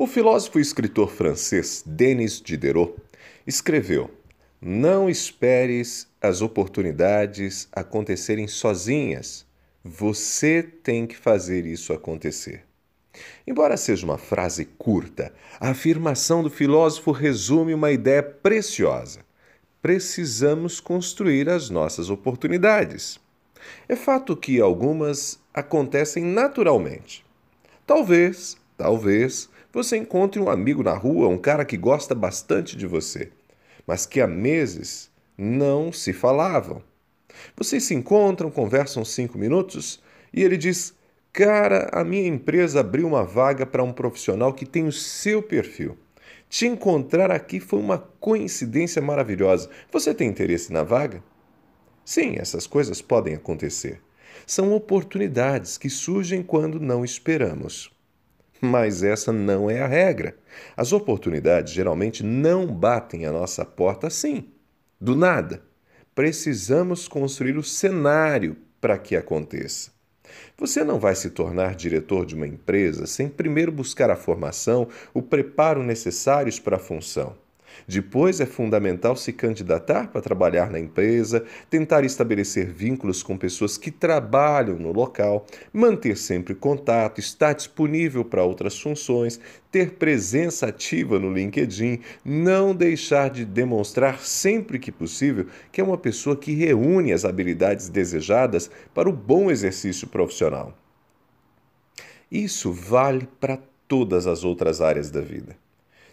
O 0.00 0.06
filósofo 0.06 0.60
e 0.60 0.62
escritor 0.62 1.10
francês 1.10 1.82
Denis 1.84 2.40
Diderot 2.40 2.94
escreveu: 3.44 4.08
Não 4.62 5.10
esperes 5.10 6.06
as 6.22 6.40
oportunidades 6.40 7.66
acontecerem 7.72 8.46
sozinhas. 8.46 9.44
Você 9.82 10.62
tem 10.62 11.04
que 11.04 11.16
fazer 11.16 11.66
isso 11.66 11.92
acontecer. 11.92 12.64
Embora 13.44 13.76
seja 13.76 14.06
uma 14.06 14.16
frase 14.16 14.66
curta, 14.66 15.34
a 15.58 15.70
afirmação 15.70 16.44
do 16.44 16.48
filósofo 16.48 17.10
resume 17.10 17.74
uma 17.74 17.90
ideia 17.90 18.22
preciosa. 18.22 19.22
Precisamos 19.82 20.78
construir 20.78 21.48
as 21.48 21.70
nossas 21.70 22.08
oportunidades. 22.08 23.18
É 23.88 23.96
fato 23.96 24.36
que 24.36 24.60
algumas 24.60 25.40
acontecem 25.52 26.22
naturalmente. 26.22 27.26
Talvez, 27.84 28.56
talvez, 28.76 29.50
você 29.72 29.96
encontre 29.96 30.40
um 30.40 30.48
amigo 30.48 30.82
na 30.82 30.94
rua, 30.94 31.28
um 31.28 31.38
cara 31.38 31.64
que 31.64 31.76
gosta 31.76 32.14
bastante 32.14 32.76
de 32.76 32.86
você, 32.86 33.30
mas 33.86 34.06
que 34.06 34.20
há 34.20 34.26
meses 34.26 35.10
não 35.36 35.92
se 35.92 36.12
falavam. 36.12 36.82
Vocês 37.56 37.84
se 37.84 37.94
encontram, 37.94 38.50
conversam 38.50 39.04
cinco 39.04 39.38
minutos 39.38 40.02
e 40.32 40.42
ele 40.42 40.56
diz: 40.56 40.94
Cara, 41.32 41.88
a 41.92 42.02
minha 42.02 42.26
empresa 42.26 42.80
abriu 42.80 43.06
uma 43.06 43.24
vaga 43.24 43.66
para 43.66 43.84
um 43.84 43.92
profissional 43.92 44.52
que 44.52 44.66
tem 44.66 44.86
o 44.86 44.92
seu 44.92 45.42
perfil. 45.42 45.96
Te 46.48 46.66
encontrar 46.66 47.30
aqui 47.30 47.60
foi 47.60 47.78
uma 47.78 47.98
coincidência 47.98 49.02
maravilhosa. 49.02 49.68
Você 49.92 50.14
tem 50.14 50.28
interesse 50.28 50.72
na 50.72 50.82
vaga? 50.82 51.22
Sim, 52.04 52.36
essas 52.38 52.66
coisas 52.66 53.02
podem 53.02 53.34
acontecer. 53.34 54.00
São 54.46 54.72
oportunidades 54.72 55.76
que 55.76 55.90
surgem 55.90 56.42
quando 56.42 56.80
não 56.80 57.04
esperamos. 57.04 57.90
Mas 58.60 59.02
essa 59.02 59.32
não 59.32 59.70
é 59.70 59.80
a 59.80 59.86
regra. 59.86 60.36
As 60.76 60.92
oportunidades 60.92 61.72
geralmente 61.72 62.24
não 62.24 62.66
batem 62.66 63.24
a 63.24 63.32
nossa 63.32 63.64
porta 63.64 64.06
assim, 64.06 64.48
do 65.00 65.14
nada. 65.14 65.62
Precisamos 66.14 67.06
construir 67.06 67.56
o 67.56 67.62
cenário 67.62 68.56
para 68.80 68.98
que 68.98 69.16
aconteça. 69.16 69.92
Você 70.56 70.82
não 70.82 70.98
vai 70.98 71.14
se 71.14 71.30
tornar 71.30 71.74
diretor 71.74 72.26
de 72.26 72.34
uma 72.34 72.46
empresa 72.46 73.06
sem 73.06 73.28
primeiro 73.28 73.70
buscar 73.70 74.10
a 74.10 74.16
formação, 74.16 74.88
o 75.14 75.22
preparo 75.22 75.82
necessários 75.82 76.58
para 76.58 76.76
a 76.76 76.80
função. 76.80 77.36
Depois 77.86 78.40
é 78.40 78.46
fundamental 78.46 79.16
se 79.16 79.32
candidatar 79.32 80.08
para 80.08 80.20
trabalhar 80.20 80.70
na 80.70 80.78
empresa, 80.78 81.44
tentar 81.70 82.04
estabelecer 82.04 82.66
vínculos 82.72 83.22
com 83.22 83.36
pessoas 83.36 83.76
que 83.76 83.90
trabalham 83.90 84.78
no 84.78 84.92
local, 84.92 85.46
manter 85.72 86.16
sempre 86.16 86.54
contato, 86.54 87.18
estar 87.18 87.52
disponível 87.52 88.24
para 88.24 88.44
outras 88.44 88.78
funções, 88.80 89.40
ter 89.70 89.92
presença 89.92 90.66
ativa 90.66 91.18
no 91.18 91.32
LinkedIn, 91.32 92.00
não 92.24 92.74
deixar 92.74 93.30
de 93.30 93.44
demonstrar 93.44 94.20
sempre 94.20 94.78
que 94.78 94.90
possível 94.90 95.46
que 95.70 95.80
é 95.80 95.84
uma 95.84 95.98
pessoa 95.98 96.36
que 96.36 96.52
reúne 96.52 97.12
as 97.12 97.24
habilidades 97.24 97.88
desejadas 97.88 98.70
para 98.94 99.08
o 99.08 99.12
bom 99.12 99.50
exercício 99.50 100.08
profissional. 100.08 100.76
Isso 102.30 102.72
vale 102.72 103.26
para 103.40 103.58
todas 103.86 104.26
as 104.26 104.44
outras 104.44 104.80
áreas 104.80 105.10
da 105.10 105.20
vida. 105.20 105.56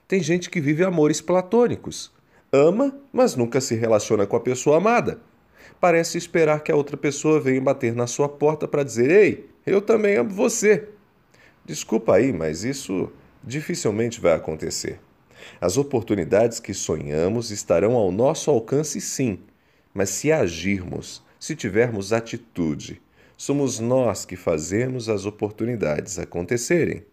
Tem 0.08 0.22
gente 0.22 0.50
que 0.50 0.62
vive 0.62 0.84
amores 0.84 1.20
platônicos. 1.20 2.12
Ama, 2.52 2.96
mas 3.12 3.36
nunca 3.36 3.60
se 3.60 3.76
relaciona 3.76 4.28
com 4.28 4.36
a 4.36 4.40
pessoa 4.40 4.78
amada. 4.78 5.20
Parece 5.80 6.18
esperar 6.18 6.62
que 6.62 6.72
a 6.72 6.76
outra 6.76 6.96
pessoa 6.96 7.40
venha 7.40 7.60
bater 7.60 7.94
na 7.96 8.06
sua 8.06 8.30
porta 8.30 8.68
para 8.68 8.84
dizer: 8.84 9.10
Ei, 9.10 9.50
eu 9.66 9.82
também 9.82 10.16
amo 10.16 10.30
você. 10.30 10.88
Desculpa 11.66 12.16
aí, 12.16 12.32
mas 12.32 12.64
isso 12.64 13.12
dificilmente 13.44 14.22
vai 14.22 14.34
acontecer. 14.34 15.00
As 15.60 15.78
oportunidades 15.78 16.60
que 16.60 16.74
sonhamos 16.74 17.50
estarão 17.50 17.94
ao 17.94 18.12
nosso 18.12 18.52
alcance, 18.52 19.02
sim, 19.02 19.40
mas 19.94 20.10
se 20.10 20.32
agirmos, 20.32 21.24
se 21.40 21.56
tivermos 21.56 22.14
atitude, 22.14 23.02
somos 23.36 23.80
nós 23.80 24.24
que 24.26 24.36
fazemos 24.36 25.10
as 25.10 25.26
oportunidades 25.26 26.20
acontecerem. 26.20 27.04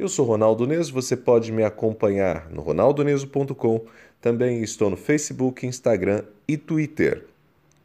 Eu 0.00 0.08
sou 0.08 0.24
Ronaldo 0.24 0.66
Neso, 0.66 0.94
você 0.94 1.14
pode 1.14 1.52
me 1.52 1.62
acompanhar 1.62 2.48
no 2.48 2.62
ronaldoneso.com. 2.62 3.84
Também 4.18 4.62
estou 4.62 4.88
no 4.88 4.96
Facebook, 4.96 5.66
Instagram 5.66 6.24
e 6.48 6.56
Twitter. 6.56 7.26